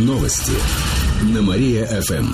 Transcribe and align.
Новости 0.00 0.52
на 1.34 1.42
Мария-ФМ. 1.42 2.24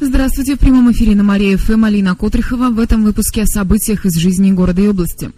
Здравствуйте, 0.00 0.56
в 0.56 0.58
прямом 0.58 0.90
эфире 0.90 1.14
на 1.14 1.22
Мария-ФМ 1.22 1.84
Алина 1.84 2.16
Котрихова. 2.16 2.70
В 2.70 2.80
этом 2.80 3.04
выпуске 3.04 3.42
о 3.42 3.46
событиях 3.46 4.04
из 4.04 4.16
жизни 4.16 4.50
города 4.50 4.82
и 4.82 4.88
области. 4.88 5.30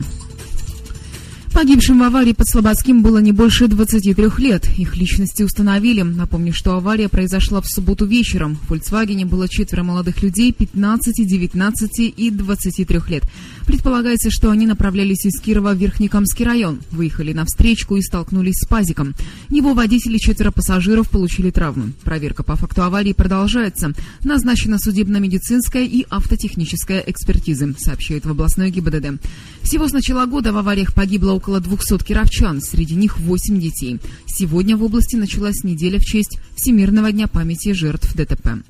Погибшим 1.53 1.99
в 1.99 2.03
аварии 2.03 2.33
под 2.33 2.49
Слободским 2.49 3.03
было 3.03 3.19
не 3.19 3.31
больше 3.31 3.69
23 3.69 4.15
лет. 4.39 4.67
Их 4.79 4.97
личности 4.97 5.43
установили. 5.43 6.01
Напомню, 6.01 6.55
что 6.55 6.77
авария 6.77 7.11
произошла 7.11 7.61
в 7.61 7.67
субботу 7.67 8.07
вечером. 8.07 8.57
В 8.57 8.69
«Фольксвагене» 8.69 9.27
было 9.27 9.49
четверо 9.49 9.83
молодых 9.83 10.23
людей 10.23 10.53
15, 10.53 11.15
19 11.29 12.15
и 12.17 12.31
23 12.31 13.01
лет. 13.09 13.25
Предполагается, 13.67 14.31
что 14.31 14.51
они 14.51 14.67
направлялись 14.67 15.27
из 15.27 15.39
Кирова 15.41 15.75
в 15.75 15.77
Верхнекамский 15.77 16.47
район. 16.47 16.81
Выехали 16.91 17.35
на 17.35 17.45
встречку 17.45 17.97
и 17.97 18.03
столкнулись 18.03 18.57
с 18.57 18.67
пазиком. 18.67 19.15
Его 19.53 19.75
водители 19.75 20.17
четверо 20.17 20.51
пассажиров 20.51 21.11
получили 21.11 21.51
травмы. 21.51 21.93
Проверка 22.05 22.43
по 22.43 22.57
факту 22.57 22.85
аварии 22.85 23.13
продолжается. 23.13 23.93
Назначена 24.25 24.79
судебно-медицинская 24.79 25.85
и 25.85 26.07
автотехническая 26.09 27.05
экспертизы, 27.07 27.75
сообщает 27.79 28.25
в 28.25 28.31
областной 28.31 28.71
ГИБДД. 28.71 29.23
Всего 29.61 29.89
с 29.89 29.93
начала 29.93 30.25
года 30.25 30.55
в 30.55 30.57
авариях 30.57 30.95
погибло 30.95 31.33
около 31.33 31.61
200 31.61 32.03
кировчан, 32.03 32.63
среди 32.63 32.95
них 32.95 33.21
8 33.21 33.61
детей. 33.61 34.01
Сегодня 34.27 34.75
в 34.75 34.85
области 34.85 35.17
началась 35.17 35.65
неделя 35.65 35.99
в 35.99 36.05
честь 36.07 36.39
Всемирного 36.57 37.13
дня 37.13 37.29
памяти 37.29 37.73
жертв 37.73 38.15
ДТП. 38.15 38.63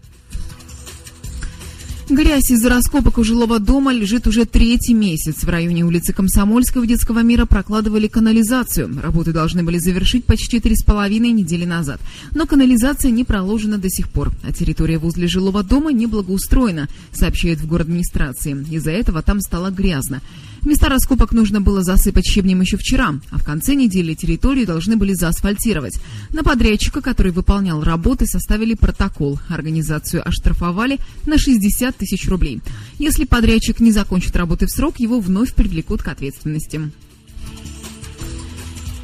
Грязь 2.12 2.50
из-за 2.50 2.68
раскопок 2.68 3.16
у 3.16 3.24
жилого 3.24 3.58
дома 3.58 3.90
лежит 3.90 4.26
уже 4.26 4.44
третий 4.44 4.92
месяц. 4.92 5.44
В 5.44 5.48
районе 5.48 5.82
улицы 5.86 6.12
Комсомольского 6.12 6.86
детского 6.86 7.22
мира 7.22 7.46
прокладывали 7.46 8.06
канализацию. 8.06 9.00
Работы 9.00 9.32
должны 9.32 9.62
были 9.62 9.78
завершить 9.78 10.26
почти 10.26 10.60
три 10.60 10.76
с 10.76 10.84
половиной 10.84 11.30
недели 11.30 11.64
назад. 11.64 12.02
Но 12.34 12.44
канализация 12.44 13.10
не 13.10 13.24
проложена 13.24 13.78
до 13.78 13.88
сих 13.88 14.10
пор, 14.10 14.30
а 14.46 14.52
территория 14.52 14.98
возле 14.98 15.26
жилого 15.26 15.62
дома 15.62 15.90
не 15.90 16.06
благоустроена, 16.06 16.86
сообщает 17.12 17.62
в 17.62 17.74
администрации. 17.74 18.62
Из-за 18.70 18.90
этого 18.90 19.22
там 19.22 19.40
стало 19.40 19.70
грязно. 19.70 20.20
Места 20.64 20.88
раскопок 20.88 21.32
нужно 21.32 21.60
было 21.60 21.82
засыпать 21.82 22.24
щебнем 22.24 22.60
еще 22.60 22.76
вчера, 22.76 23.14
а 23.32 23.38
в 23.38 23.44
конце 23.44 23.74
недели 23.74 24.14
территорию 24.14 24.64
должны 24.64 24.96
были 24.96 25.12
заасфальтировать. 25.12 25.98
На 26.30 26.44
подрядчика, 26.44 27.00
который 27.00 27.32
выполнял 27.32 27.82
работы, 27.82 28.26
составили 28.26 28.74
протокол. 28.74 29.40
Организацию 29.48 30.26
оштрафовали 30.26 30.98
на 31.26 31.36
60 31.36 32.01
тысяч 32.02 32.28
рублей. 32.28 32.60
Если 32.98 33.24
подрядчик 33.24 33.78
не 33.78 33.92
закончит 33.92 34.34
работы 34.34 34.66
в 34.66 34.70
срок, 34.70 34.98
его 34.98 35.20
вновь 35.20 35.54
привлекут 35.54 36.02
к 36.02 36.08
ответственности. 36.08 36.90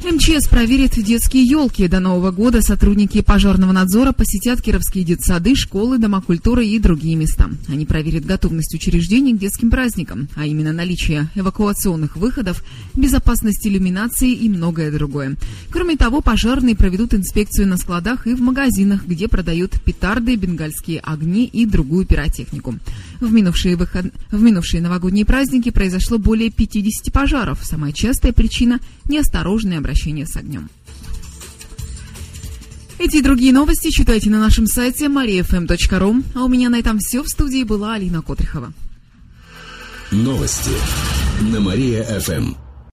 МЧС 0.03 0.47
проверит 0.47 0.93
детские 0.93 1.43
елки. 1.43 1.87
До 1.89 1.99
Нового 1.99 2.31
года 2.31 2.61
сотрудники 2.61 3.21
пожарного 3.21 3.73
надзора 3.73 4.13
посетят 4.13 4.61
кировские 4.61 5.03
детсады, 5.03 5.55
школы, 5.55 5.97
дома 5.97 6.21
культуры 6.21 6.65
и 6.65 6.79
другие 6.79 7.17
места. 7.17 7.49
Они 7.67 7.85
проверят 7.85 8.25
готовность 8.25 8.73
учреждений 8.73 9.33
к 9.33 9.37
детским 9.37 9.69
праздникам, 9.69 10.29
а 10.35 10.45
именно 10.45 10.71
наличие 10.71 11.29
эвакуационных 11.35 12.15
выходов, 12.15 12.63
безопасность 12.95 13.67
иллюминации 13.67 14.31
и 14.31 14.47
многое 14.47 14.89
другое. 14.89 15.35
Кроме 15.69 15.97
того, 15.97 16.21
пожарные 16.21 16.77
проведут 16.77 17.13
инспекцию 17.13 17.67
на 17.67 17.75
складах 17.75 18.25
и 18.25 18.33
в 18.33 18.41
магазинах, 18.41 19.05
где 19.05 19.27
продают 19.27 19.81
петарды, 19.83 20.37
бенгальские 20.37 21.01
огни 21.01 21.45
и 21.45 21.65
другую 21.65 22.05
пиротехнику. 22.05 22.75
В 23.19 23.33
минувшие, 23.33 23.75
выход... 23.75 24.13
в 24.31 24.41
минувшие 24.41 24.81
новогодние 24.81 25.25
праздники 25.25 25.71
произошло 25.71 26.17
более 26.17 26.51
50 26.51 27.13
пожаров. 27.13 27.59
Самая 27.63 27.91
частая 27.91 28.31
причина– 28.31 28.79
неосторожное 29.09 29.77
обращение 29.79 29.89
с 30.25 30.35
огнем. 30.35 30.69
Эти 32.99 33.17
и 33.17 33.21
другие 33.21 33.53
новости 33.53 33.91
читайте 33.91 34.29
на 34.29 34.39
нашем 34.39 34.67
сайте 34.67 35.05
mariafm.ru. 35.05 36.23
А 36.35 36.43
у 36.43 36.47
меня 36.47 36.69
на 36.69 36.79
этом 36.79 36.99
все. 36.99 37.23
В 37.23 37.29
студии 37.29 37.63
была 37.63 37.93
Алина 37.93 38.21
Котрихова. 38.21 38.73
Новости 40.11 40.71
на 41.41 41.61
Мария-ФМ. 41.61 42.68